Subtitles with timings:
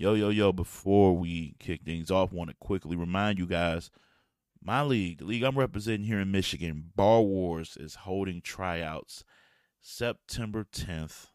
[0.00, 3.90] Yo, yo, yo, before we kick things off, want to quickly remind you guys
[4.62, 9.24] my league, the league I'm representing here in Michigan, Bar Wars, is holding tryouts
[9.80, 11.30] September 10th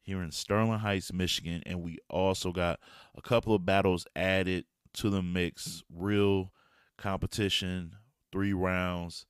[0.00, 1.60] here in Sterling Heights, Michigan.
[1.66, 2.78] And we also got
[3.16, 5.82] a couple of battles added to the mix.
[5.92, 6.52] Real
[6.98, 7.96] competition,
[8.30, 9.26] three rounds.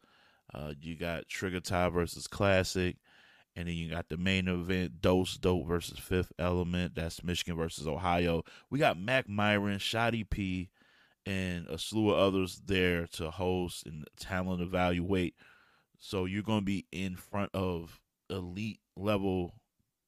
[0.52, 2.96] Uh, you got Trigger Tie versus Classic.
[3.56, 6.94] And then you got the main event, Dose Dope versus Fifth Element.
[6.94, 8.44] That's Michigan versus Ohio.
[8.70, 10.70] We got Mac Myron, Shotty P,
[11.27, 15.34] and a slew of others there to host and talent evaluate.
[15.98, 18.00] So you're going to be in front of
[18.30, 19.55] elite level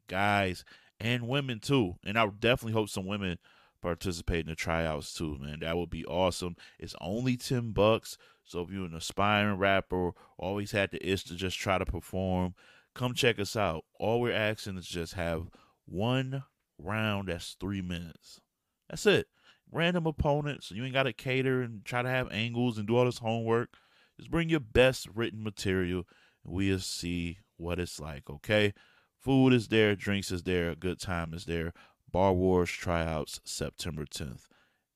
[0.09, 0.65] guys
[1.01, 1.97] and women too.
[2.05, 3.39] And I definitely hope some women
[3.83, 5.61] participate in the tryouts too, man.
[5.61, 6.57] That would be awesome.
[6.79, 8.17] It's only 10 bucks.
[8.45, 12.55] So if you're an aspiring rapper, always had the itch to just try to perform,
[12.95, 13.85] come check us out.
[13.99, 15.49] All we're asking is just have
[15.87, 16.45] one
[16.79, 18.41] round that's three minutes.
[18.89, 19.27] That's it.
[19.71, 20.71] Random opponents.
[20.71, 23.71] You ain't got to cater and try to have angles and do all this homework.
[24.19, 26.05] Just bring your best written material
[26.45, 28.75] and we'll see what it's like, okay?
[29.19, 31.73] Food is there, drinks is there, a good time is there.
[32.11, 34.43] Bar Wars tryouts September 10th.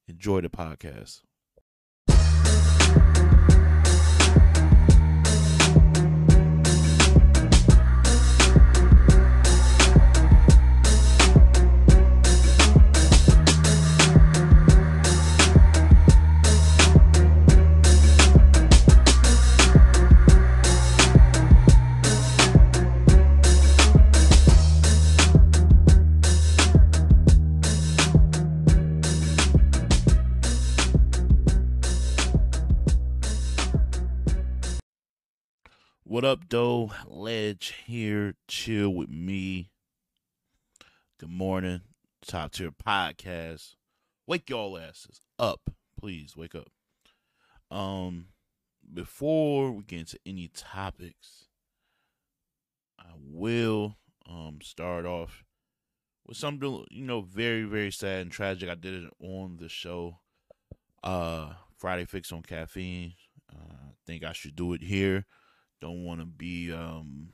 [0.09, 1.23] Enjoy the podcast.
[36.17, 36.92] What up, Doe?
[37.06, 38.36] Ledge here.
[38.48, 39.69] Chill with me.
[41.20, 41.83] Good morning.
[42.27, 43.75] Top tier podcast.
[44.27, 45.69] Wake y'all asses up.
[46.00, 46.69] Please wake up.
[47.70, 48.28] Um,
[48.94, 51.49] before we get into any topics,
[52.99, 55.44] I will um start off
[56.26, 58.71] with something you know very very sad and tragic.
[58.71, 60.21] I did it on the show.
[61.05, 63.12] Uh, Friday Fix on Caffeine.
[63.55, 65.26] Uh, I think I should do it here
[65.81, 67.31] don't want to be um,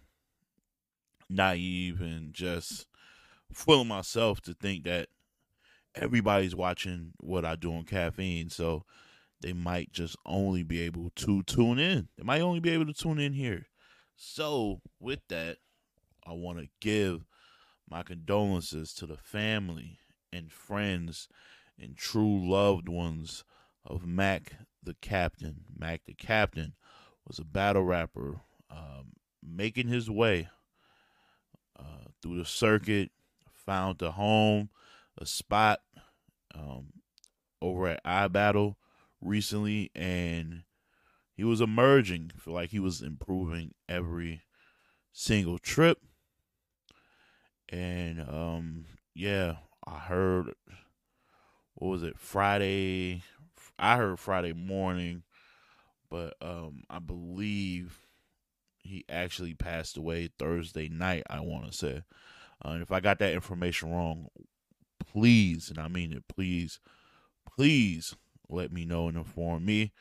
[1.29, 2.87] naive and just
[3.53, 5.09] fooling myself to think that
[5.95, 8.51] everybody's watching what I do on caffeine.
[8.51, 8.85] So
[9.41, 12.09] they might just only be able to tune in.
[12.17, 13.67] They might only be able to tune in here.
[14.17, 15.59] So with that,
[16.27, 17.27] I want to give
[17.89, 19.99] my condolences to the family
[20.33, 21.29] and friends
[21.79, 23.45] and true loved ones
[23.85, 25.65] of Mac the Captain.
[25.77, 26.75] Mac the Captain
[27.27, 28.41] was a battle rapper
[28.71, 29.13] um,
[29.43, 30.49] making his way
[31.79, 33.11] uh, through the circuit,
[33.53, 34.71] found a home,
[35.19, 35.81] a spot
[36.55, 36.93] um,
[37.61, 38.77] over at iBattle
[39.21, 40.63] recently, and
[41.35, 42.33] he was emerging.
[42.39, 44.43] Feel like he was improving every
[45.13, 45.99] single trip.
[47.69, 48.85] And um,
[49.15, 49.57] yeah,
[49.87, 50.53] I heard
[51.75, 53.23] what was it Friday?
[53.79, 55.23] I heard Friday morning
[56.13, 58.07] but um, I believe
[58.81, 61.23] he actually passed away Thursday night.
[61.31, 62.03] I want to say,
[62.63, 64.27] uh, if I got that information wrong,
[65.01, 66.81] please, and I mean it, please,
[67.57, 68.15] please
[68.51, 69.93] let me know and inform me,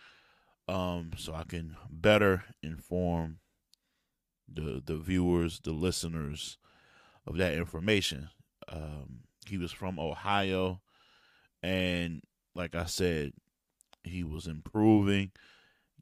[0.67, 3.37] um, so I can better inform
[4.53, 6.57] the the viewers, the listeners
[7.25, 8.29] of that information.
[8.67, 10.81] Um, he was from Ohio,
[11.63, 12.21] and
[12.53, 13.31] like I said,
[14.03, 15.31] he was improving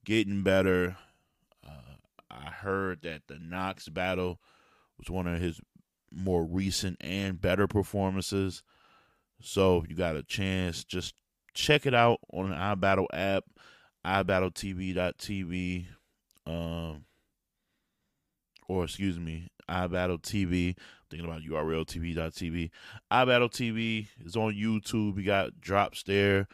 [0.04, 0.98] getting better.
[1.66, 1.96] Uh,
[2.30, 4.40] I heard that the Knox battle
[4.98, 5.60] was one of his
[6.12, 8.64] more recent and better performances.
[9.42, 11.16] So if you got a chance, just
[11.54, 13.44] check it out on the iBattle app,
[14.06, 15.86] iBattleTV.tv,
[16.46, 17.06] um,
[18.68, 20.76] or excuse me, iBattle TV.
[21.10, 22.70] Thinking about URL TV.tv.
[24.26, 25.16] is on YouTube.
[25.16, 26.48] We got drops there.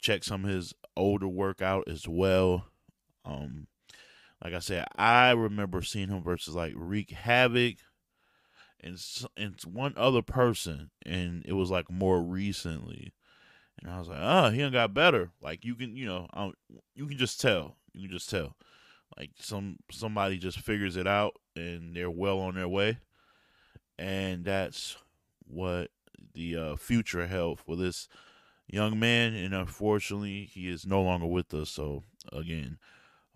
[0.00, 2.64] Check some of his older work out as well.
[3.28, 3.66] Um,
[4.42, 7.76] like I said, I remember seeing him versus like Wreak Havoc
[8.80, 8.98] and
[9.36, 13.12] and one other person, and it was like more recently,
[13.80, 15.30] and I was like, oh, he got better.
[15.42, 16.52] Like you can, you know, um,
[16.94, 17.76] you can just tell.
[17.92, 18.54] You can just tell.
[19.18, 22.98] Like some somebody just figures it out, and they're well on their way,
[23.98, 24.96] and that's
[25.44, 25.90] what
[26.34, 28.08] the uh, future held for this
[28.68, 29.34] young man.
[29.34, 31.70] And unfortunately, he is no longer with us.
[31.70, 32.78] So again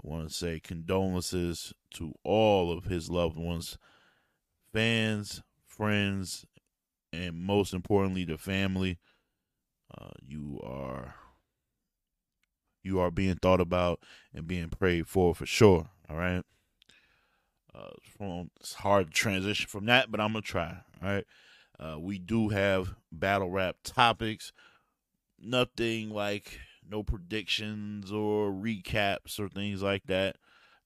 [0.04, 3.78] I want to say condolences to all of his loved ones,
[4.72, 6.44] fans, friends,
[7.12, 8.98] and most importantly, the family.
[9.96, 11.16] Uh, you are
[12.82, 14.00] you are being thought about
[14.34, 15.90] and being prayed for for sure.
[16.08, 16.42] All right.
[17.74, 20.78] Uh, from, it's hard to transition from that, but I'm gonna try.
[21.02, 21.24] All right.
[21.78, 24.52] Uh, we do have battle rap topics.
[25.38, 30.36] Nothing like no predictions or recaps or things like that.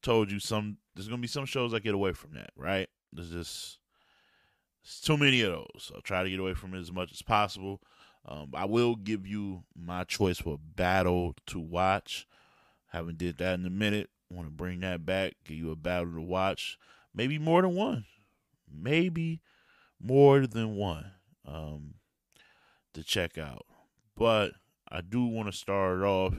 [0.03, 0.79] Told you some.
[0.95, 2.51] There's gonna be some shows I get away from that.
[2.57, 2.89] Right.
[3.13, 3.79] There's just
[4.87, 5.91] it's too many of those.
[5.95, 7.81] I'll try to get away from it as much as possible.
[8.25, 12.27] Um, I will give you my choice for battle to watch.
[12.89, 14.11] Haven't did that in a minute.
[14.31, 15.35] Want to bring that back.
[15.45, 16.79] Give you a battle to watch.
[17.15, 18.05] Maybe more than one.
[18.73, 19.43] Maybe
[20.01, 21.13] more than one
[21.45, 21.95] um,
[22.95, 23.67] to check out.
[24.17, 24.53] But
[24.91, 26.35] I do want to start off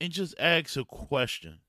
[0.00, 1.60] and just ask a question.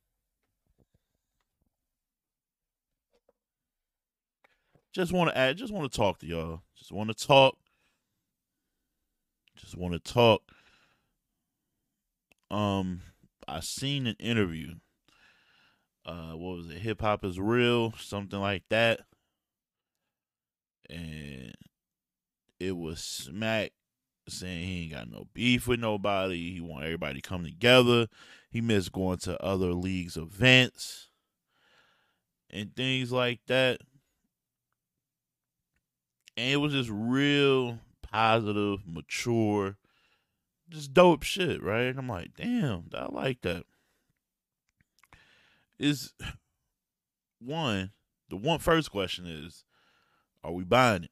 [4.94, 6.62] Just want to add, just want to talk to y'all.
[6.78, 7.58] Just want to talk.
[9.58, 10.42] Just want to talk.
[12.52, 13.02] Um,
[13.48, 14.76] I seen an interview.
[16.06, 16.78] Uh, what was it?
[16.78, 19.02] Hip hop is real, something like that.
[20.90, 21.56] And
[22.60, 23.72] it was Smack
[24.28, 26.54] saying he ain't got no beef with nobody.
[26.54, 28.08] He want everybody to come together.
[28.50, 31.10] He missed going to other leagues events
[32.50, 33.82] and things like that
[36.38, 39.78] and it was just real positive, mature,
[40.70, 41.86] just dope shit, right?
[41.86, 43.64] And I'm like, damn, I like that.
[45.80, 46.14] Is
[47.40, 47.92] one
[48.30, 49.64] the one first question is,
[50.44, 51.12] are we buying it?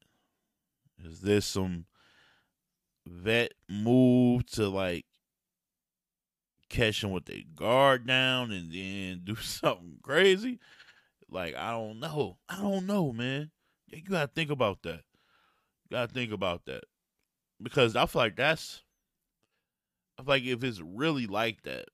[1.05, 1.85] Is this some
[3.05, 5.05] vet move to like
[6.69, 10.59] catch them with their guard down and then do something crazy?
[11.29, 12.37] Like I don't know.
[12.49, 13.51] I don't know, man.
[13.87, 15.03] You gotta think about that.
[15.89, 16.83] You Gotta think about that
[17.61, 18.83] because I feel like that's.
[20.17, 21.85] I feel like if it's really like that,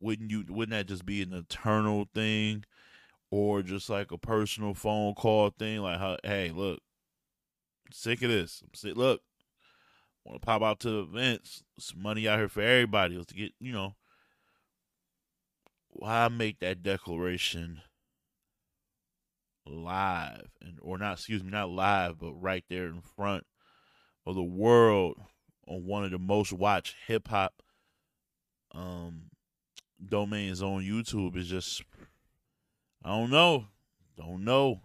[0.00, 0.44] wouldn't you?
[0.48, 2.64] Wouldn't that just be an eternal thing,
[3.30, 5.80] or just like a personal phone call thing?
[5.80, 6.80] Like, hey, look,
[7.92, 8.62] sick of this.
[8.74, 8.96] Sick.
[8.96, 9.22] Look,
[10.24, 11.62] want to pop out to events.
[11.78, 13.16] Some money out here for everybody.
[13.16, 13.94] Let's get you know.
[15.90, 17.82] Why make that declaration
[19.66, 23.46] live and or not excuse me not live but right there in front
[24.26, 25.16] of the world
[25.68, 27.62] on one of the most watched hip hop
[28.74, 29.30] um
[30.08, 31.82] domains on YouTube is just
[33.04, 33.66] I don't know.
[34.16, 34.80] Don't know.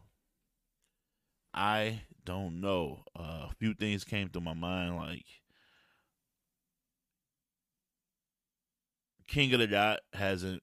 [1.53, 3.05] I don't know.
[3.17, 5.23] Uh, a few things came to my mind like
[9.27, 10.61] King of the Dot hasn't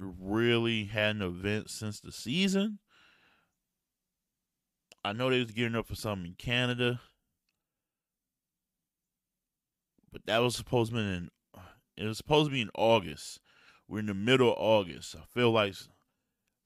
[0.00, 2.80] really had an event since the season.
[5.04, 7.00] I know they was gearing up for something in Canada,
[10.10, 11.28] but that was supposed to be in.
[11.96, 13.38] It was supposed to be in August.
[13.86, 15.14] We're in the middle of August.
[15.14, 15.74] I feel like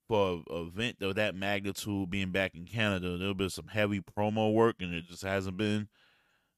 [0.08, 4.52] for an event of that magnitude being back in Canada, there'll be some heavy promo
[4.52, 5.88] work, and it just hasn't been.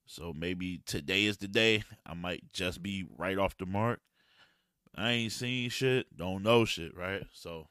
[0.07, 1.85] So maybe today is the day.
[2.07, 4.01] I might just be right off the mark.
[4.95, 7.25] I ain't seen shit, don't know shit, right?
[7.33, 7.69] So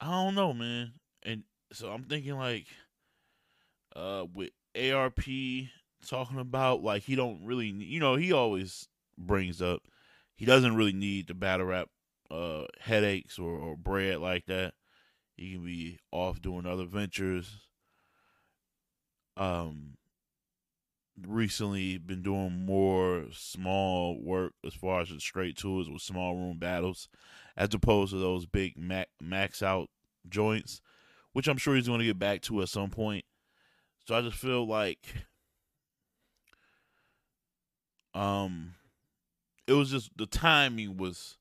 [0.00, 0.92] I don't know, man.
[1.22, 2.66] And so I'm thinking like
[3.96, 5.20] uh with ARP
[6.06, 8.88] talking about like he don't really you know he always
[9.18, 9.82] brings up
[10.36, 11.88] he doesn't really need the battle rap
[12.30, 14.74] uh headaches or, or bread like that
[15.36, 17.58] he can be off doing other ventures
[19.36, 19.96] um
[21.26, 26.58] recently been doing more small work as far as the straight tours with small room
[26.58, 27.08] battles
[27.56, 28.74] as opposed to those big
[29.20, 29.88] max out
[30.28, 30.80] joints
[31.32, 33.24] which I'm sure he's going to get back to at some point.
[34.06, 35.14] So I just feel like
[38.12, 38.74] um
[39.68, 41.36] it was just the timing was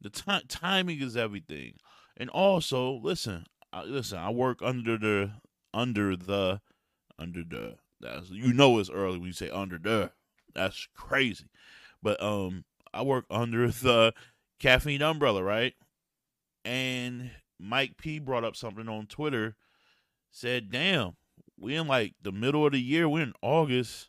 [0.00, 1.74] the time timing is everything.
[2.16, 5.32] And also, listen, I, listen, I work under the
[5.74, 6.60] under the
[7.18, 10.12] under the that's you know it's early when you say under the.
[10.54, 11.46] That's crazy.
[12.02, 14.14] But um I work under the
[14.58, 15.74] caffeine umbrella, right?
[16.64, 19.56] And Mike P brought up something on Twitter,
[20.30, 21.16] said, "Damn,
[21.58, 23.08] we in like the middle of the year.
[23.08, 24.08] We're in August.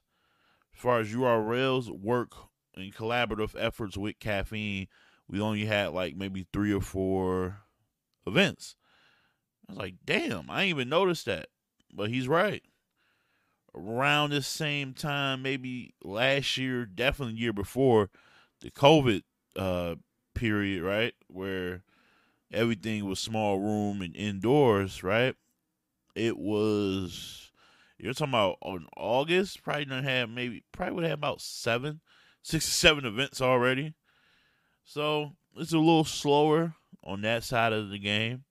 [0.74, 2.34] As far as URLs work
[2.76, 4.88] and collaborative efforts with caffeine,
[5.30, 7.60] we only had like maybe three or four
[8.26, 8.76] events.
[9.68, 11.48] I was like, damn, I ain't even noticed that.
[11.94, 12.64] But he's right.
[13.76, 18.10] Around the same time, maybe last year, definitely year before,
[18.62, 19.24] the COVID
[19.56, 19.96] uh,
[20.34, 21.84] period, right, where
[22.52, 25.36] everything was small room and indoors, right?
[26.16, 27.52] It was
[28.00, 32.02] You're talking about on August, probably done have maybe probably would have about seven,
[32.42, 33.94] six or seven events already.
[34.88, 38.46] So it's a little slower on that side of the game.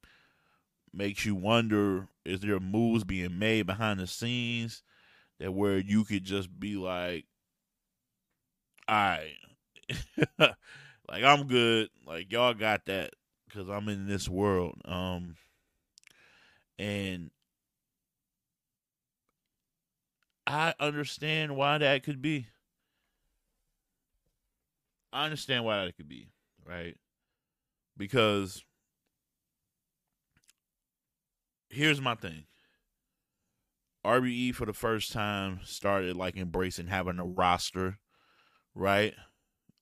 [0.93, 4.83] Makes you wonder is there moves being made behind the scenes
[5.41, 7.25] that where you could just be like,
[8.87, 9.33] right,
[10.39, 13.15] like I'm good, like y'all got that
[13.49, 14.79] because I'm in this world.
[14.85, 15.37] Um,
[16.79, 17.31] and
[20.47, 22.49] I understand why that could be.
[25.13, 26.29] I understand why that could be,
[26.67, 26.97] right?
[27.97, 28.63] Because
[31.71, 32.45] here's my thing.
[34.05, 37.99] RBE for the first time started like embracing having a roster,
[38.75, 39.15] right?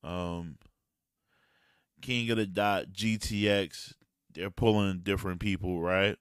[0.03, 0.57] Um
[2.01, 3.95] King of the Dot, GTX,
[4.33, 6.17] they're pulling different people, right?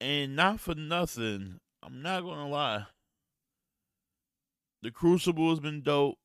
[0.00, 2.86] And not for nothing, I'm not gonna lie.
[4.82, 6.18] The Crucible has been dope,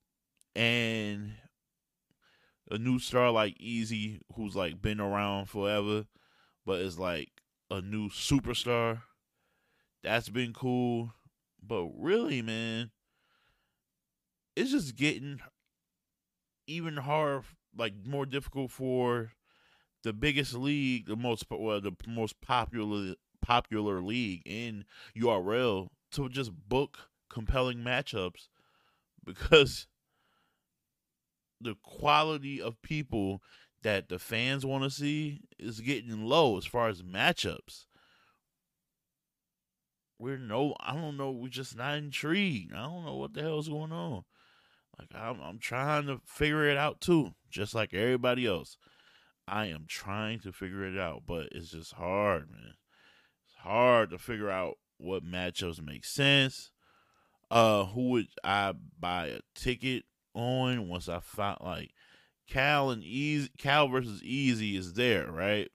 [0.56, 1.34] and
[2.70, 6.06] a new star like Easy, who's like been around forever,
[6.66, 7.30] but is like
[7.70, 9.04] a new superstar.
[10.04, 11.14] That's been cool.
[11.62, 12.92] But really, man,
[14.56, 15.40] it's just getting
[16.68, 17.44] even harder,
[17.78, 19.34] like more difficult for
[20.04, 24.86] the biggest league, the most well, the most popular popular league in
[25.18, 28.48] URL to just book compelling matchups
[29.26, 29.88] because
[31.64, 33.42] the quality of people
[33.84, 37.86] that the fans want to see is getting low as far as matchups.
[40.18, 41.32] We're no, I don't know.
[41.32, 42.74] We're just not intrigued.
[42.74, 44.24] I don't know what the hell is going on.
[44.98, 48.78] Like I'm, I'm trying to figure it out too, just like everybody else.
[49.48, 52.76] I am trying to figure it out, but it's just hard, man.
[53.46, 56.72] It's hard to figure out what matchups make sense.
[57.52, 61.92] Uh, who would I buy a ticket on once I found like
[62.48, 65.70] Cal and Easy Cal versus Easy is there, right?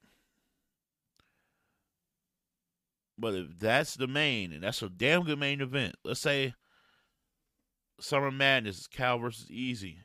[3.19, 6.55] But if that's the main, and that's a damn good main event, let's say
[8.01, 9.99] Summer Madness is Cal versus Easy.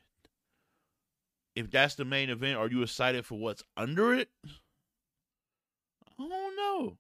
[1.56, 4.30] If that's the main event, are you excited for what's under it?
[6.20, 6.98] I don't know.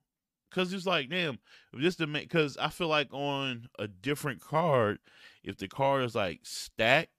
[0.51, 1.39] Cause it's like, damn,
[1.73, 4.99] if this the main, cause I feel like on a different card,
[5.43, 7.09] if the card is like stacked,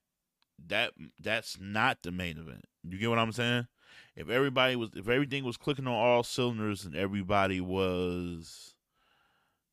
[0.66, 2.64] that that's not the main event.
[2.82, 3.66] You get what I'm saying?
[4.16, 8.74] If everybody was, if everything was clicking on all cylinders and everybody was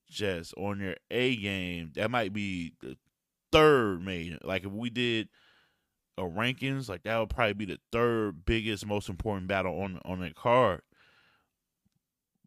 [0.10, 2.98] just on their A game, that might be the
[3.52, 4.38] third main.
[4.44, 5.30] Like if we did
[6.18, 10.20] a rankings, like that would probably be the third biggest, most important battle on on
[10.22, 10.82] that card.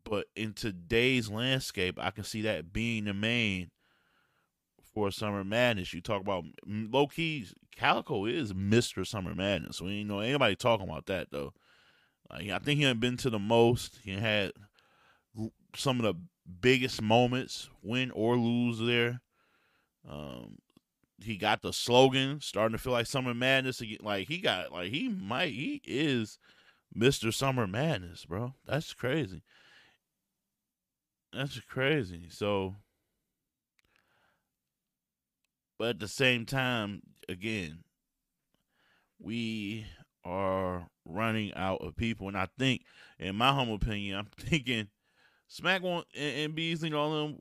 [0.05, 3.71] But in today's landscape, I can see that being the main
[4.95, 5.93] for Summer Madness.
[5.93, 9.81] You talk about mm, low key, Calicoe is Mister Summer Madness.
[9.81, 11.53] We ain't know anybody talking about that though.
[12.31, 13.99] Like, I think he had been to the most.
[14.03, 14.53] He had
[15.77, 16.15] some of the
[16.61, 19.21] biggest moments, win or lose there.
[20.09, 20.59] Um,
[21.23, 23.99] he got the slogan, starting to feel like Summer Madness again.
[24.03, 26.39] Like he got, like he might, he is
[26.95, 28.55] Mister Summer Madness, bro.
[28.67, 29.43] That's crazy.
[31.33, 32.29] That's crazy.
[32.31, 32.77] So,
[35.79, 37.85] but at the same time, again,
[39.21, 39.87] we
[40.25, 42.83] are running out of people, and I think,
[43.19, 44.89] in my humble opinion, I'm thinking
[45.49, 47.39] Smack and, and Beasley and all them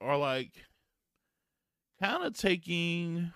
[0.00, 0.52] are like
[2.00, 3.32] kind of taking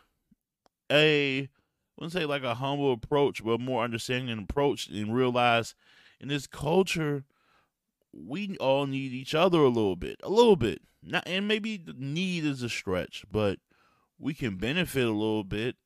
[0.90, 1.48] a I
[1.96, 5.74] wouldn't say like a humble approach, but more understanding approach and realize
[6.20, 7.24] in this culture
[8.12, 10.16] we all need each other a little bit.
[10.22, 10.82] A little bit.
[11.02, 13.58] Not and maybe the need is a stretch, but
[14.20, 15.76] we can benefit a little bit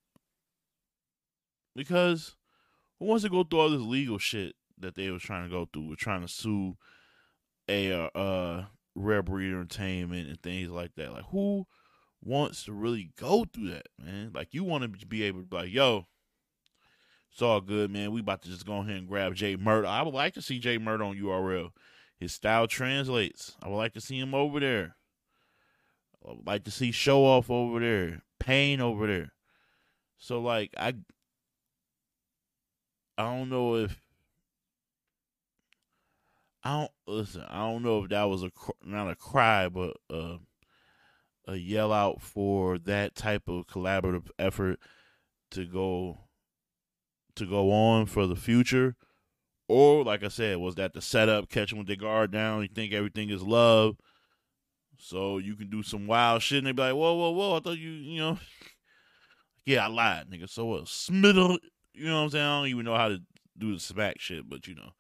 [1.75, 2.35] because
[2.99, 5.69] who wants to go through all this legal shit that they was trying to go
[5.73, 5.89] through?
[5.89, 6.77] We're trying to sue
[7.69, 8.65] a uh, uh
[8.95, 11.13] rare breed entertainment and things like that.
[11.13, 11.67] Like who
[12.23, 14.33] wants to really go through that, man?
[14.35, 16.07] Like you want to be able to be like, yo,
[17.33, 18.13] it's all good, man.
[18.13, 19.87] We about to just go ahead and grab Jay Murder.
[19.87, 21.71] I would like to see Jay Murder on URL.
[22.19, 23.57] His style translates.
[23.63, 24.97] I would like to see him over there.
[26.25, 28.23] Would like to see Show Off over there.
[28.41, 29.33] Pain over there.
[30.19, 30.95] So like I
[33.17, 34.01] I don't know if
[36.63, 37.45] I don't listen.
[37.49, 38.51] I don't know if that was a
[38.83, 40.39] not a cry, but uh,
[41.47, 44.79] a yell out for that type of collaborative effort
[45.51, 46.19] to go
[47.37, 48.97] to go on for the future,
[49.69, 51.51] or like I said, was that the setup?
[51.51, 52.63] Catch them with their guard down.
[52.63, 53.97] You think everything is love?
[55.05, 57.61] So you can do some wild shit and they be like, whoa, whoa, whoa, I
[57.61, 58.39] thought you, you know.
[59.67, 60.47] Yeah, I lied, nigga.
[60.47, 60.85] So what?
[60.85, 61.57] Smiddle,
[61.95, 62.45] you know what I'm saying?
[62.45, 63.23] I don't even know how to
[63.57, 64.91] do the smack shit, but you know.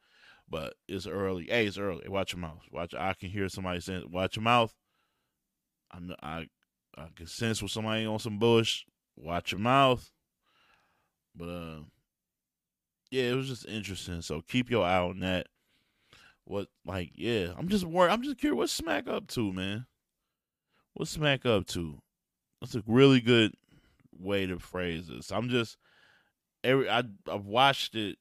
[0.49, 1.45] But it's early.
[1.51, 2.09] Hey, it's early.
[2.09, 2.63] Watch your mouth.
[2.73, 2.95] Watch.
[2.95, 4.73] I can hear somebody saying, "Watch your mouth."
[5.91, 6.15] I'm.
[6.23, 6.47] I.
[6.97, 8.85] I can sense with somebody on some bush.
[9.17, 10.11] Watch your mouth.
[11.37, 11.81] But uh,
[13.11, 14.23] yeah, it was just interesting.
[14.23, 15.49] So keep your eye on that.
[16.45, 18.13] What like yeah, I'm just worried.
[18.13, 18.57] I'm just curious.
[18.57, 19.85] What's Smack up to, man?
[20.95, 21.99] What's Smack up to?
[22.61, 23.53] That's a really good
[24.17, 25.33] way to phrase this.
[25.33, 25.77] I'm just
[26.63, 28.19] every I I've watched it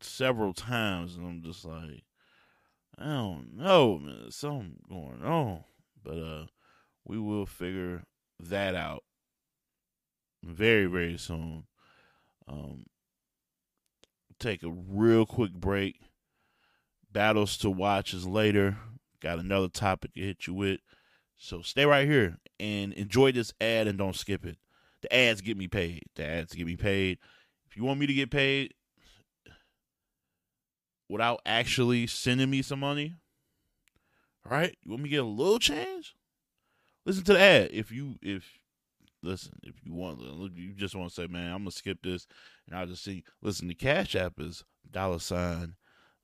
[0.00, 2.04] several times and I'm just like
[2.98, 4.30] I don't know, man.
[4.30, 5.64] Something going on.
[6.02, 6.46] But uh
[7.04, 8.04] we will figure
[8.40, 9.04] that out
[10.42, 11.64] very, very soon.
[12.48, 12.86] Um
[14.40, 16.00] take a real quick break.
[17.12, 18.78] Battles to watch is later.
[19.20, 20.80] Got another topic to hit you with.
[21.38, 24.58] So stay right here and enjoy this ad and don't skip it.
[25.02, 26.02] The ads get me paid.
[26.16, 27.18] The ads get me paid.
[27.70, 28.74] If you want me to get paid
[31.08, 33.14] without actually sending me some money,
[34.44, 34.76] all right?
[34.82, 36.14] You want me to get a little change?
[37.06, 37.70] Listen to the ad.
[37.72, 38.58] If you if
[39.22, 40.20] listen, if you want,
[40.56, 42.26] you just want to say, man, I'm gonna skip this,
[42.66, 43.24] and I'll just see.
[43.40, 45.76] Listen, the Cash App is dollar sign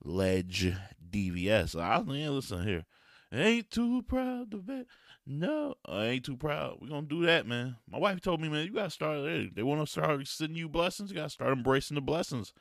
[0.03, 0.75] ledge
[1.11, 1.81] DVS.
[1.81, 2.85] I mean, listen here.
[3.33, 4.87] Ain't too proud to bet.
[5.27, 6.79] No, I ain't too proud.
[6.81, 7.77] We're gonna do that, man.
[7.91, 9.21] My wife told me, man, you gotta start.
[9.21, 11.11] Hey, they want to start sending you blessings.
[11.11, 12.53] You gotta start embracing the blessings.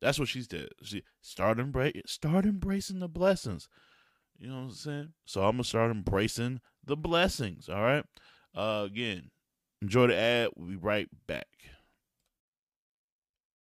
[0.00, 0.68] That's what she said.
[0.82, 3.68] She start embrace, start embracing the blessings.
[4.38, 5.12] You know what I'm saying?
[5.26, 7.68] So I'm gonna start embracing the blessings.
[7.68, 8.04] All right.
[8.54, 9.30] Uh, again,
[9.82, 10.48] enjoy the ad.
[10.56, 11.48] We'll be right back.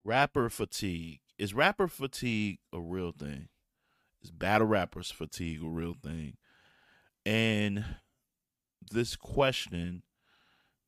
[0.05, 3.49] Rapper fatigue is rapper fatigue a real thing?
[4.21, 6.37] Is battle rappers fatigue a real thing?
[7.25, 7.83] And
[8.91, 10.03] this question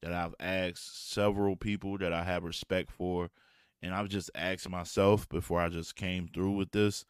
[0.01, 3.29] that I've asked several people that I have respect for,
[3.81, 7.05] and I've just asked myself before I just came through with this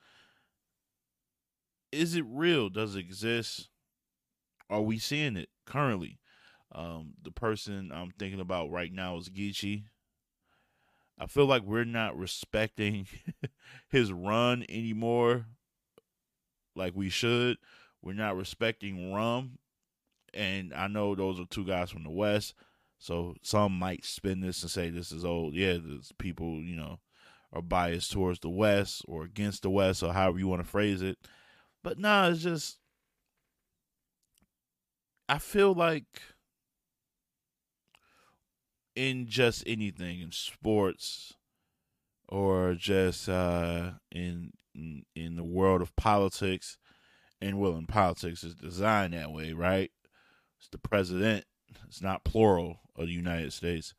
[1.95, 2.69] is it real?
[2.69, 3.69] Does it exist?
[4.69, 6.19] Are we seeing it currently?
[6.73, 9.83] Um, the person I'm thinking about right now is Geechi.
[11.17, 13.07] I feel like we're not respecting
[13.89, 15.45] his run anymore
[16.75, 17.57] like we should.
[18.01, 19.57] We're not respecting Rum
[20.35, 22.53] and I know those are two guys from the West,
[22.99, 25.53] so some might spin this and say this is old.
[25.53, 26.99] Yeah, there's people, you know,
[27.53, 31.01] are biased towards the West or against the West, or however you want to phrase
[31.01, 31.17] it.
[31.83, 32.79] But nah, it's just
[35.27, 36.21] I feel like
[38.95, 41.33] in just anything in sports
[42.27, 46.77] or just uh, in, in in the world of politics,
[47.41, 49.91] and well, in politics is designed that way, right?
[50.65, 51.45] It's the president.
[51.87, 53.93] It's not plural of the United States.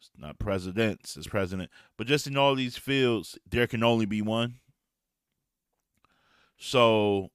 [0.00, 1.14] It's not presidents.
[1.14, 1.70] It's president.
[1.98, 4.54] But just in all these fields, there can only be one.
[6.56, 7.32] So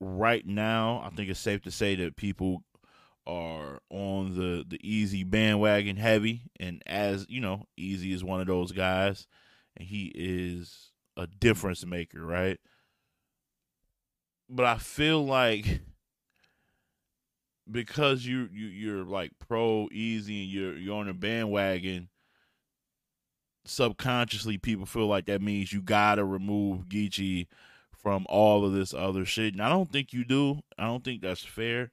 [0.00, 2.62] right now, I think it's safe to say that people
[3.26, 8.46] are on the the easy bandwagon heavy and as you know easy is one of
[8.46, 9.26] those guys
[9.76, 12.58] and he is a difference maker right
[14.48, 15.82] but i feel like
[17.70, 22.08] because you you you're like pro easy and you're you're on a bandwagon
[23.64, 27.46] subconsciously people feel like that means you gotta remove Geechi
[28.02, 29.52] from all of this other shit.
[29.52, 30.60] And I don't think you do.
[30.78, 31.90] I don't think that's fair.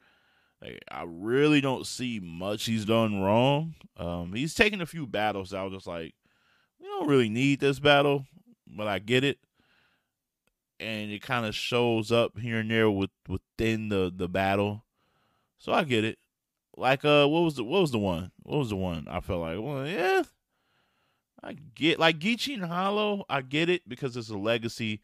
[0.61, 3.75] Like I really don't see much he's done wrong.
[3.97, 5.53] Um, he's taken a few battles.
[5.53, 6.15] I was just like,
[6.79, 8.25] we don't really need this battle,
[8.65, 9.37] but I get it.
[10.79, 14.83] And it kind of shows up here and there with within the the battle.
[15.57, 16.17] So I get it.
[16.75, 18.31] Like uh what was the what was the one?
[18.43, 19.07] What was the one?
[19.09, 20.23] I felt like, well, yeah.
[21.43, 25.01] I get like Geechi and Hollow, I get it because it's a legacy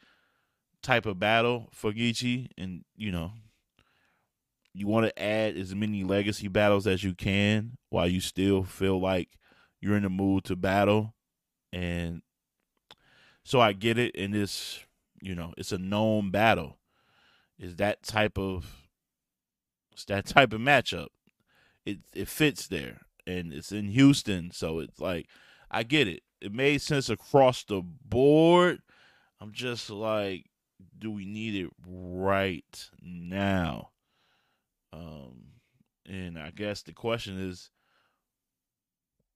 [0.82, 3.32] type of battle for Geechi and you know
[4.74, 9.00] you want to add as many legacy battles as you can while you still feel
[9.00, 9.30] like
[9.80, 11.14] you're in the mood to battle
[11.72, 12.22] and
[13.44, 14.84] so I get it and it's
[15.22, 16.80] you know it's a known battle
[17.58, 18.83] is that type of
[19.94, 21.08] it's that type of matchup.
[21.86, 25.28] It it fits there, and it's in Houston, so it's like
[25.70, 26.24] I get it.
[26.42, 28.80] It made sense across the board.
[29.40, 30.46] I'm just like,
[30.98, 33.90] do we need it right now?
[34.92, 35.46] Um,
[36.06, 37.72] and I guess the question is,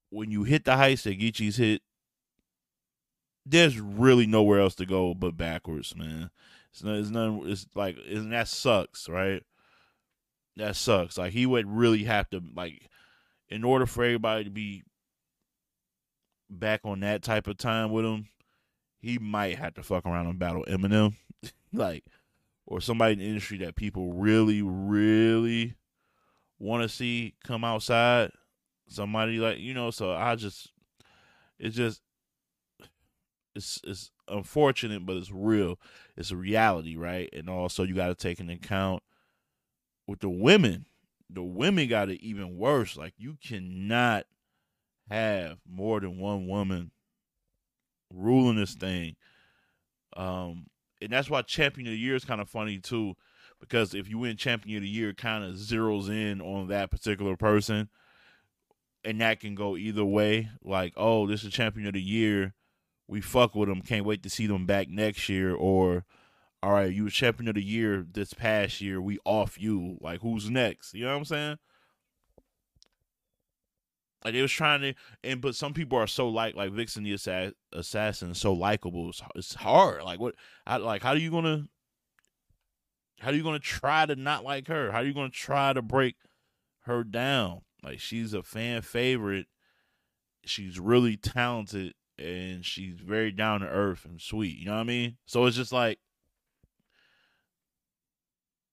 [0.09, 1.81] when you hit the heights that Geechi's hit,
[3.45, 6.29] there's really nowhere else to go but backwards, man.
[6.71, 7.41] It's not, it's none.
[7.45, 9.43] It's like, and that sucks, right?
[10.57, 11.17] That sucks.
[11.17, 12.89] Like he would really have to like
[13.49, 14.83] in order for everybody to be
[16.49, 18.27] back on that type of time with him,
[18.99, 21.15] he might have to fuck around and battle Eminem.
[21.73, 22.03] like
[22.65, 25.75] or somebody in the industry that people really, really
[26.59, 28.31] want to see come outside.
[28.89, 30.71] Somebody like you know, so I just
[31.59, 32.01] it's just
[33.55, 35.79] it's it's unfortunate, but it's real.
[36.15, 37.29] It's a reality, right?
[37.33, 39.03] And also you got to take into account
[40.07, 40.85] with the women.
[41.29, 42.95] The women got it even worse.
[42.95, 44.25] Like you cannot
[45.09, 46.91] have more than one woman
[48.13, 49.15] ruling this thing.
[50.15, 50.67] Um,
[51.01, 53.15] and that's why champion of the year is kind of funny too,
[53.59, 56.89] because if you win champion of the year, it kind of zeroes in on that
[56.89, 57.89] particular person,
[59.03, 60.49] and that can go either way.
[60.63, 62.55] Like, oh, this is champion of the year,
[63.07, 66.03] we fuck with them, can't wait to see them back next year, or
[66.63, 69.97] all right, you were champion of the year this past year, we off you.
[70.01, 70.93] Like, who's next?
[70.93, 71.57] You know what I'm saying?
[74.25, 74.93] Like they was trying to,
[75.23, 79.09] and but some people are so like like Vixen the assa- assassin, so likable.
[79.09, 80.03] It's, it's hard.
[80.03, 80.35] Like what?
[80.65, 81.67] How, like how are you gonna?
[83.19, 84.91] How are you gonna try to not like her?
[84.91, 86.15] How are you gonna try to break
[86.81, 87.61] her down?
[87.83, 89.45] Like she's a fan favorite.
[90.45, 94.57] She's really talented and she's very down to earth and sweet.
[94.57, 95.17] You know what I mean?
[95.25, 95.99] So it's just like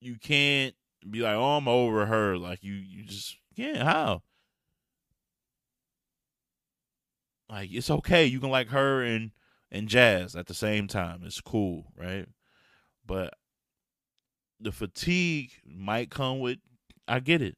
[0.04, 0.74] you can't
[1.08, 2.36] be like, oh, I'm over her.
[2.36, 3.78] Like you, you just can't.
[3.78, 4.22] How?
[7.48, 8.26] Like it's okay.
[8.26, 9.30] You can like her and
[9.70, 11.22] and Jaz at the same time.
[11.24, 12.26] It's cool, right?
[13.06, 13.34] But
[14.60, 16.58] the fatigue might come with
[17.06, 17.56] I get it.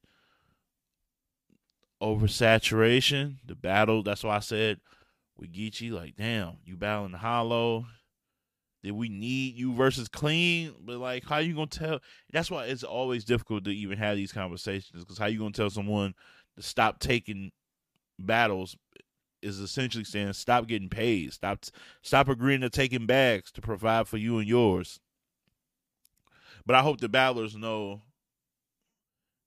[2.03, 4.81] Oversaturation, the battle, that's why I said
[5.39, 7.87] with Geechi, like, damn, you battling the hollow.
[8.87, 10.73] Did we need you versus clean?
[10.81, 11.99] But like, how you gonna tell?
[12.31, 15.03] That's why it's always difficult to even have these conversations.
[15.03, 16.15] Because how you gonna tell someone
[16.55, 17.51] to stop taking
[18.17, 18.77] battles
[19.43, 21.65] is essentially saying stop getting paid, stop
[22.03, 25.01] stop agreeing to taking bags to provide for you and yours.
[26.65, 28.03] But I hope the battlers know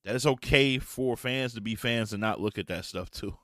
[0.04, 3.38] that it's okay for fans to be fans and not look at that stuff too.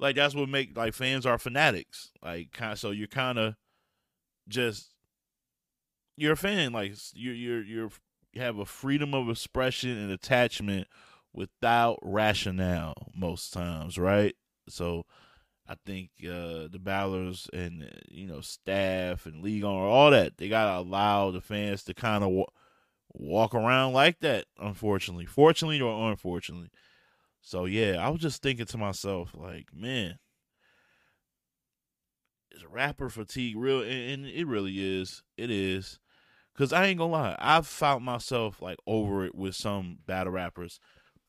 [0.00, 2.10] Like that's what make like fans are fanatics.
[2.20, 3.54] Like kind so you're kind of
[4.48, 4.90] just
[6.20, 6.72] you're a fan.
[6.72, 7.90] Like you're you're you're
[8.32, 10.86] you have a freedom of expression and attachment
[11.32, 14.36] without rationale most times, right?
[14.68, 15.04] So
[15.66, 20.36] I think uh, the Ballers and uh, you know staff and league owner, all that
[20.36, 22.46] they gotta allow the fans to kind of wa-
[23.12, 24.44] walk around like that.
[24.58, 26.70] Unfortunately, fortunately or unfortunately.
[27.40, 30.18] So yeah, I was just thinking to myself, like, man,
[32.52, 33.80] is rapper fatigue real?
[33.80, 35.22] And, and it really is.
[35.36, 35.98] It is.
[36.60, 40.78] Cause I ain't gonna lie, I've found myself like over it with some battle rappers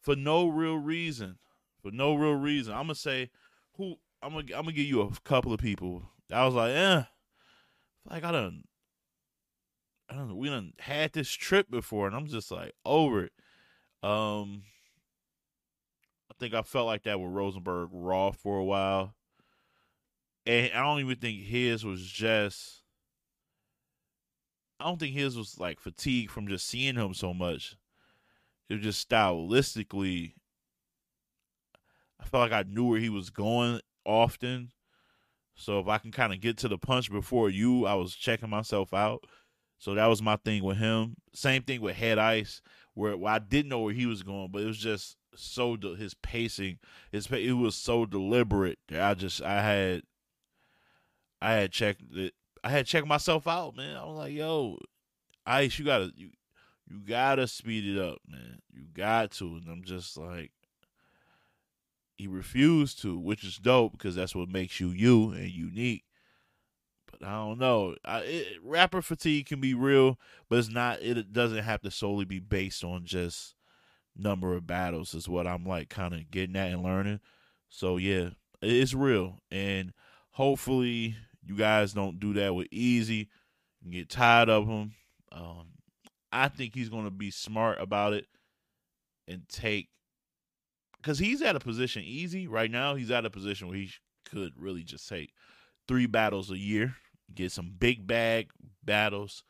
[0.02, 1.38] for no real reason.
[1.82, 2.74] For no real reason.
[2.74, 3.30] I'm gonna say
[3.78, 6.04] who I'm gonna I'm gonna give you a couple of people.
[6.34, 7.04] I was like, eh,
[8.10, 8.66] like I don't,
[10.10, 10.36] I don't know.
[10.36, 13.32] We done had this trip before, and I'm just like over it.
[14.04, 14.64] Um,
[16.30, 19.16] I think I felt like that with Rosenberg Raw for a while,
[20.46, 22.81] and I don't even think his was just.
[24.82, 27.76] I don't think his was like fatigue from just seeing him so much.
[28.70, 30.34] It was just stylistically.
[32.20, 34.72] I felt like I knew where he was going often.
[35.56, 38.50] So if I can kind of get to the punch before you, I was checking
[38.50, 39.26] myself out.
[39.78, 41.16] So that was my thing with him.
[41.34, 42.62] Same thing with Head Ice,
[42.94, 45.96] where, where I didn't know where he was going, but it was just so de-
[45.96, 46.80] his pacing,
[47.12, 50.04] his it was so deliberate I just I had
[51.42, 52.34] I had checked it.
[52.64, 53.96] I had checked myself out, man.
[53.96, 54.78] I was like, yo,
[55.46, 56.30] Ice, you gotta you
[56.88, 58.60] you gotta speed it up, man.
[58.72, 59.46] You got to.
[59.46, 60.52] And I'm just like,
[62.18, 66.04] he refused to, which is dope because that's what makes you you and unique.
[67.10, 67.96] But I don't know.
[68.06, 70.20] I, it, rapper fatigue can be real,
[70.50, 71.02] but it's not.
[71.02, 73.56] It doesn't have to solely be based on just
[74.16, 75.16] number of battles.
[75.16, 77.22] Is what I'm like kind of getting at and learning.
[77.70, 78.30] So yeah,
[78.62, 79.94] it's real, and
[80.32, 83.30] hopefully you guys don't do that with Easy
[83.90, 84.94] get tired of him.
[85.32, 85.68] Um,
[86.32, 88.28] I think he's going to be smart about it
[89.28, 89.90] and take
[90.98, 92.96] because he's at a position easy right now.
[92.96, 93.90] He's at a position where he
[94.26, 95.34] could really just take
[95.88, 96.96] three battles a year,
[97.34, 98.52] get some big bag
[98.84, 99.44] battles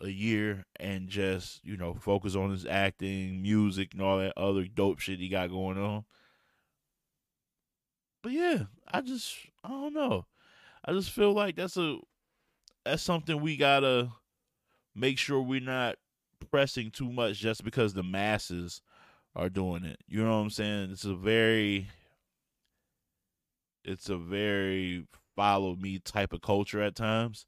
[0.00, 4.64] a year, and just you know focus on his acting, music, and all that other
[4.64, 6.04] dope shit he got going on.
[8.22, 10.26] But yeah, I just I don't know.
[10.86, 11.98] I just feel like that's a
[12.84, 14.10] that's something we gotta
[14.94, 15.96] make sure we're not
[16.50, 18.80] pressing too much just because the masses
[19.34, 19.98] are doing it.
[20.06, 20.90] You know what I'm saying?
[20.92, 21.88] It's a very
[23.84, 27.46] it's a very follow me type of culture at times.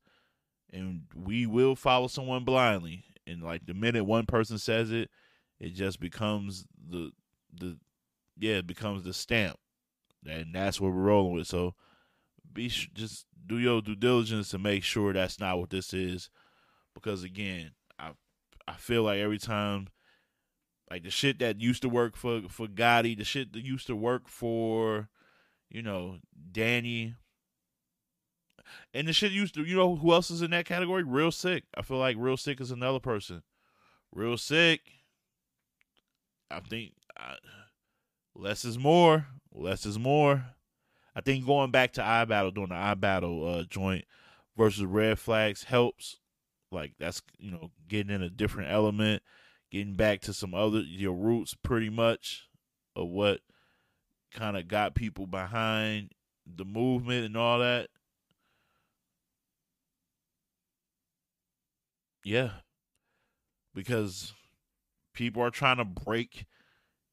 [0.71, 3.05] And we will follow someone blindly.
[3.27, 5.11] And like the minute one person says it,
[5.59, 7.11] it just becomes the
[7.53, 7.79] the
[8.39, 9.57] yeah, it becomes the stamp.
[10.29, 11.47] And that's what we're rolling with.
[11.47, 11.75] So
[12.53, 16.31] be just do your due diligence to make sure that's not what this is.
[16.95, 18.13] Because again, I
[18.67, 19.89] I feel like every time
[20.91, 23.97] like the shit that used to work for for Gotti, the shit that used to
[23.97, 25.09] work for,
[25.69, 26.19] you know,
[26.53, 27.15] Danny.
[28.93, 31.03] And the shit used to, you know, who else is in that category?
[31.03, 31.65] Real Sikh.
[31.75, 33.43] I feel like Real Sikh is another person.
[34.13, 34.83] Real Sikh.
[36.51, 37.37] I think I,
[38.35, 39.27] less is more.
[39.53, 40.45] Less is more.
[41.19, 44.05] I think going back to I battle doing the I battle uh, joint
[44.57, 46.21] versus red flags helps.
[46.71, 49.23] Like that's you know getting in a different element
[49.73, 52.49] getting back to some other your roots pretty much
[52.95, 53.41] of what
[54.33, 56.13] kind of got people behind
[56.47, 57.89] the movement and all that.
[62.25, 62.51] Yeah.
[63.75, 64.35] Because
[65.15, 66.47] people are trying to break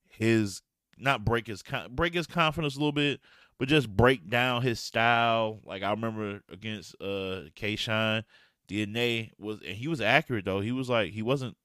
[0.07, 0.61] his
[0.97, 3.19] not break his break his confidence a little bit,
[3.57, 5.61] but just break down his style.
[5.65, 8.23] Like I remember against uh K Shine,
[8.67, 10.61] DNA was and he was accurate though.
[10.61, 11.55] He was like he wasn't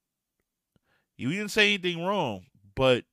[1.17, 3.05] you didn't say anything wrong, but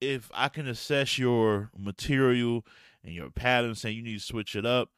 [0.00, 2.64] if I can assess your material
[3.02, 4.90] and your patterns saying you need to switch it up,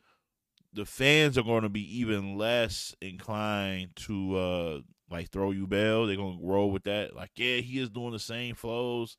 [0.73, 6.07] the fans are going to be even less inclined to uh like throw you bail.
[6.07, 7.15] They're gonna roll with that.
[7.15, 9.17] Like, yeah, he is doing the same flows.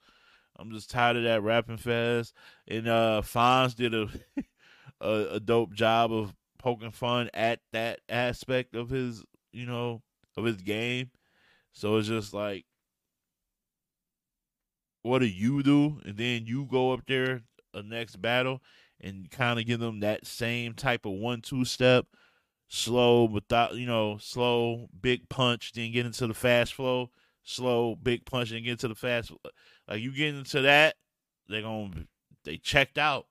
[0.58, 2.34] I'm just tired of that rapping fast.
[2.68, 4.08] And uh Fonz did a,
[5.02, 10.02] a a dope job of poking fun at that aspect of his, you know,
[10.36, 11.12] of his game.
[11.74, 12.66] So it's just like,
[15.04, 16.00] what do you do?
[16.06, 17.42] And then you go up there
[17.74, 18.62] a next battle
[19.00, 22.06] and kind of give them that same type of one two step,
[22.68, 27.12] slow without you know slow big punch, then get into the fast flow,
[27.44, 29.32] slow big punch, and get into the fast.
[29.88, 30.96] Like you get into that,
[31.48, 32.06] they're gonna
[32.44, 33.28] they checked out.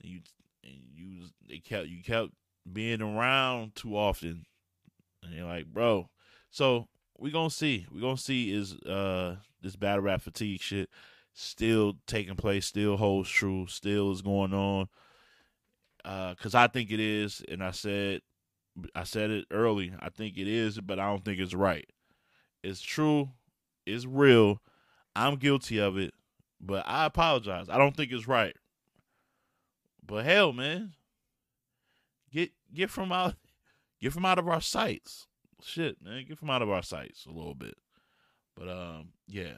[0.00, 0.20] You
[0.62, 2.30] you they kept you kept
[2.70, 4.46] being around too often,
[5.22, 6.08] and you're like, bro.
[6.50, 7.86] So we gonna see.
[7.92, 10.90] We gonna see is uh this battle rap fatigue shit
[11.34, 14.88] still taking place, still holds true, still is going on.
[16.04, 18.22] Uh, cause I think it is, and I said,
[18.94, 19.92] I said it early.
[20.00, 21.88] I think it is, but I don't think it's right.
[22.62, 23.30] It's true.
[23.86, 24.60] It's real.
[25.16, 26.14] I'm guilty of it,
[26.60, 27.68] but I apologize.
[27.68, 28.56] I don't think it's right.
[30.06, 30.92] But hell, man,
[32.30, 33.34] get get from out,
[34.00, 35.26] get from out of our sights
[35.64, 37.74] shit, man, get from out of our sights a little bit.
[38.56, 39.54] But um, yeah,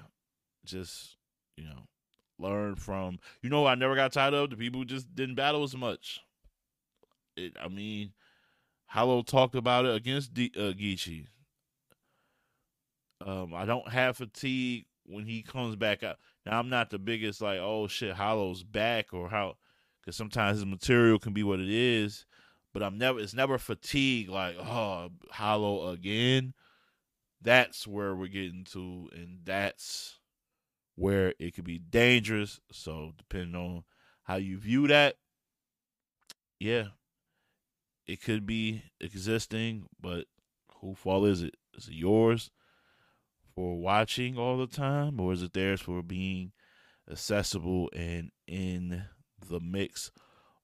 [0.64, 1.16] just
[1.56, 1.86] you know,
[2.38, 3.18] learn from.
[3.42, 6.20] You know, I never got tired of the people who just didn't battle as much.
[7.36, 8.12] It, I mean,
[8.86, 11.26] Hollow talked about it against D, uh, Geechi.
[13.24, 16.16] Um, I don't have fatigue when he comes back out.
[16.44, 19.56] Now I'm not the biggest like, oh shit, Hollow's back or how,
[20.00, 22.26] because sometimes his material can be what it is
[22.76, 26.52] but I'm never it's never fatigue like oh hollow again.
[27.40, 30.18] That's where we're getting to, and that's
[30.94, 32.60] where it could be dangerous.
[32.72, 33.84] So depending on
[34.24, 35.14] how you view that,
[36.60, 36.88] yeah,
[38.06, 40.26] it could be existing, but
[40.82, 41.54] who fault is it?
[41.78, 42.50] Is it yours
[43.56, 46.52] for watching all the time, or is it theirs for being
[47.10, 49.02] accessible and in
[49.48, 50.12] the mix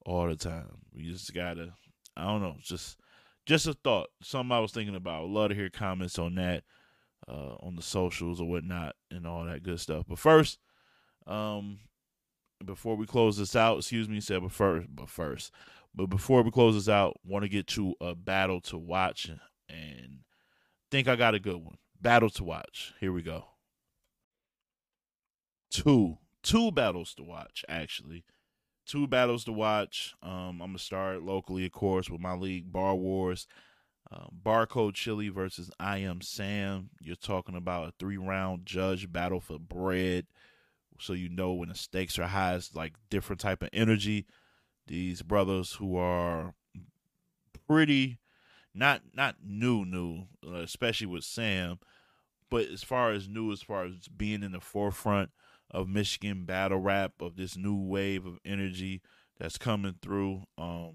[0.04, 0.82] all the time?
[0.94, 1.72] We just gotta
[2.16, 2.98] I don't know, just
[3.46, 5.24] just a thought, something I was thinking about.
[5.24, 6.62] I'd love to hear comments on that,
[7.26, 10.04] uh, on the socials or whatnot, and all that good stuff.
[10.06, 10.58] But first,
[11.26, 11.80] um,
[12.64, 15.50] before we close this out, excuse me, said but first, but first,
[15.94, 19.30] but before we close this out, want to get to a battle to watch,
[19.68, 20.18] and
[20.90, 21.78] think I got a good one.
[22.02, 22.94] Battle to watch.
[23.00, 23.44] Here we go.
[25.70, 28.24] Two, two battles to watch actually
[28.86, 30.14] two battles to watch.
[30.22, 33.46] Um, I'm gonna start locally, of course, with my league Bar Wars.
[34.10, 36.90] Uh, Barcode Chili versus I Am Sam.
[37.00, 40.26] You're talking about a three round judge battle for bread,
[41.00, 44.26] so you know when the stakes are high, it's like different type of energy.
[44.86, 46.54] These brothers who are
[47.66, 48.18] pretty
[48.74, 51.78] not not new new, uh, especially with Sam,
[52.52, 55.30] but as far as new, as far as being in the forefront
[55.70, 59.00] of Michigan battle rap of this new wave of energy
[59.38, 60.42] that's coming through.
[60.58, 60.92] Um,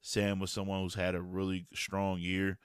[0.00, 2.56] Sam was someone who's had a really strong year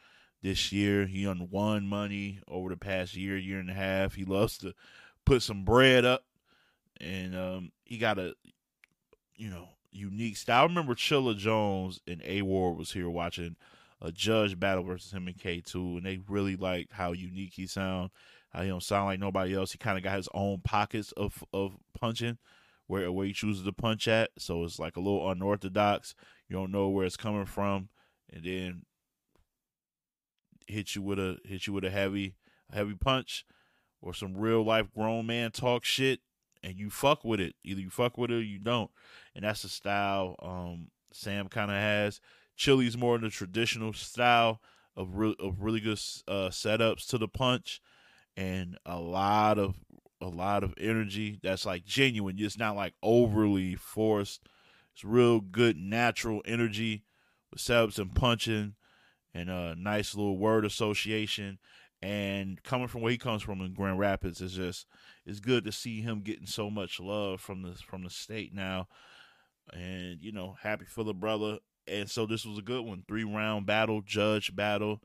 [0.43, 1.07] this year.
[1.07, 4.13] He won money over the past year, year and a half.
[4.13, 4.75] He loves to
[5.25, 6.23] put some bread up,
[7.01, 8.35] and um, he got a
[9.35, 10.61] you know unique style.
[10.61, 13.55] I remember Chilla Jones and A Ward was here watching
[14.01, 17.67] a judge battle versus him and K two, and they really liked how unique he
[17.67, 18.11] sound.
[18.49, 19.71] How he don't sound like nobody else.
[19.71, 22.37] He kind of got his own pockets of of punching,
[22.87, 24.31] where where he chooses to punch at.
[24.37, 26.15] So it's like a little unorthodox.
[26.47, 27.89] You don't know where it's coming from,
[28.31, 28.83] and then
[30.67, 32.35] hit you with a hit you with a heavy
[32.71, 33.45] a heavy punch
[34.01, 36.19] or some real life grown man talk shit
[36.63, 37.55] and you fuck with it.
[37.63, 38.91] Either you fuck with it or you don't.
[39.35, 42.19] And that's the style um, Sam kind of has.
[42.57, 44.61] Chili's more in the traditional style
[44.95, 47.79] of real of really good uh, setups to the punch
[48.35, 49.75] and a lot of
[50.19, 52.35] a lot of energy that's like genuine.
[52.39, 54.41] It's not like overly forced.
[54.93, 57.03] It's real good natural energy
[57.51, 58.73] with setups and punching
[59.33, 61.59] and a nice little word association.
[62.01, 64.87] And coming from where he comes from in Grand Rapids is just
[65.25, 68.87] it's good to see him getting so much love from the from the state now.
[69.73, 71.59] And you know, happy for the brother.
[71.87, 75.01] And so this was a good one, three round battle, judge battle,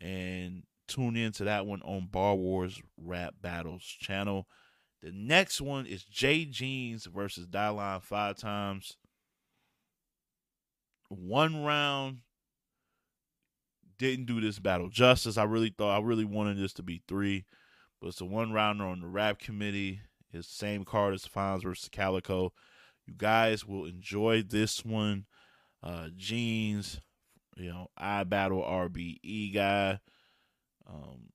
[0.00, 4.48] and tune into that one on Bar Wars Rap Battles channel.
[5.02, 8.96] The next one is Jay Jeans versus Dyline five times.
[11.08, 12.18] One round
[13.98, 15.36] didn't do this battle justice.
[15.36, 17.44] I really thought I really wanted this to be three,
[18.00, 20.00] but it's a one rounder on the rap committee.
[20.30, 22.52] His same card as Fonz versus Calicoe.
[23.06, 25.24] You guys will enjoy this one.
[25.82, 27.00] Uh Jeans,
[27.56, 30.00] you know, I battle RBE guy.
[30.88, 31.30] Um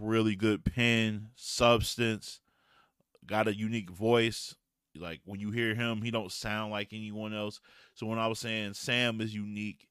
[0.00, 2.40] really good pen, substance,
[3.26, 4.54] got a unique voice.
[4.94, 7.60] Like when you hear him, he don't sound like anyone else.
[7.94, 9.88] So when I was saying Sam is unique,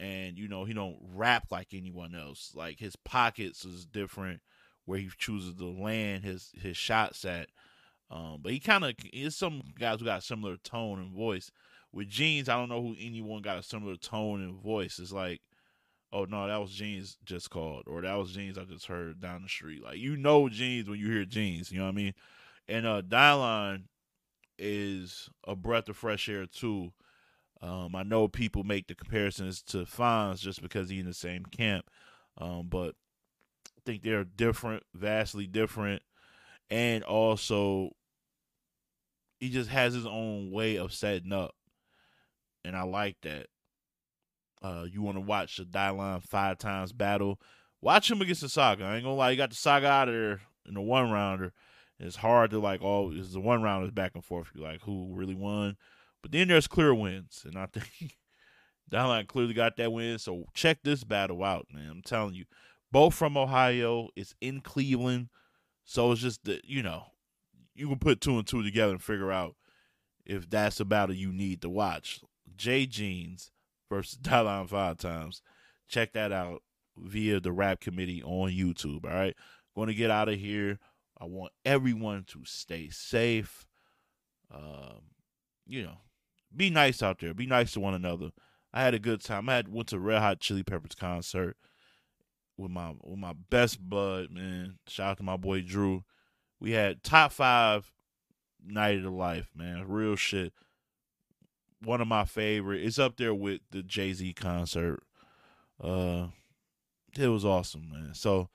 [0.00, 2.52] and you know he don't rap like anyone else.
[2.54, 4.40] Like his pockets is different
[4.84, 7.48] where he chooses to land his his shots at.
[8.10, 11.50] Um, but he kind of is some guys who got similar tone and voice.
[11.92, 14.98] With Jeans, I don't know who anyone got a similar tone and voice.
[14.98, 15.40] It's like,
[16.12, 19.42] oh no, that was Jeans just called, or that was Jeans I just heard down
[19.42, 19.82] the street.
[19.82, 22.14] Like you know Jeans when you hear Jeans, you know what I mean?
[22.68, 23.84] And uh Dyline
[24.58, 26.92] is a breath of fresh air too.
[27.60, 31.44] Um, I know people make the comparisons to Fonz just because he's in the same
[31.44, 31.86] camp,
[32.38, 32.94] um, but
[33.76, 36.02] I think they're different, vastly different,
[36.70, 37.90] and also
[39.40, 41.54] he just has his own way of setting up,
[42.68, 43.46] and I like that.
[44.62, 47.40] Uh, you want to watch the Dyline five times battle?
[47.80, 48.84] Watch him against the Saga.
[48.84, 51.52] I ain't gonna lie, you got the Saga out of there in the one rounder.
[51.98, 53.16] It's hard to like all.
[53.16, 54.48] It's the one round is back and forth.
[54.54, 55.76] You like who really won
[56.22, 58.16] but then there's clear wins, and I think
[58.90, 60.18] Dyline clearly got that win.
[60.18, 61.90] So check this battle out, man.
[61.90, 62.44] I'm telling you,
[62.90, 64.08] both from Ohio.
[64.16, 65.28] It's in Cleveland,
[65.84, 67.04] so it's just that you know
[67.74, 69.54] you can put two and two together and figure out
[70.26, 72.20] if that's a battle you need to watch.
[72.58, 73.50] Jay Jeans
[73.88, 75.40] versus Dyline five times.
[75.88, 76.62] Check that out
[76.98, 79.04] via the Rap Committee on YouTube.
[79.04, 79.34] All right,
[79.74, 80.78] going to get out of here.
[81.20, 83.66] I want everyone to stay safe.
[84.54, 85.02] Um,
[85.66, 85.98] you know,
[86.54, 87.34] be nice out there.
[87.34, 88.30] Be nice to one another.
[88.72, 89.48] I had a good time.
[89.48, 91.56] I had went to Red Hot Chili Peppers concert
[92.56, 94.78] with my with my best bud, man.
[94.86, 96.04] Shout out to my boy Drew.
[96.60, 97.90] We had top five
[98.64, 99.86] night of the life, man.
[99.88, 100.52] Real shit.
[101.82, 102.82] One of my favorite.
[102.82, 105.02] It's up there with the Jay Z concert.
[105.82, 106.28] Uh,
[107.18, 108.14] it was awesome, man.
[108.14, 108.48] So,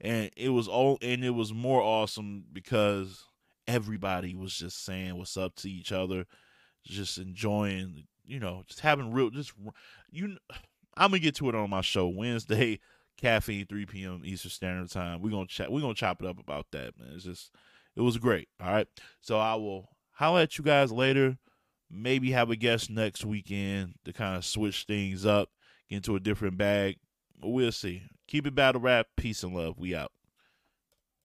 [0.00, 3.24] and it was all, and it was more awesome because
[3.66, 6.26] everybody was just saying what's up to each other
[6.88, 9.52] just enjoying, you know, just having real, just
[10.10, 10.36] you.
[10.96, 12.80] I'm gonna get to it on my show Wednesday,
[13.16, 14.22] caffeine 3 p.m.
[14.24, 15.20] Eastern Standard Time.
[15.20, 15.70] We're gonna chat.
[15.70, 17.12] We're gonna chop it up about that, man.
[17.14, 17.54] It's just,
[17.94, 18.48] it was great.
[18.60, 18.88] All right,
[19.20, 21.38] so I will holler at you guys later.
[21.90, 25.50] Maybe have a guest next weekend to kind of switch things up,
[25.88, 26.96] get into a different bag.
[27.40, 28.02] We'll see.
[28.26, 29.06] Keep it battle rap.
[29.16, 29.78] Peace and love.
[29.78, 30.12] We out.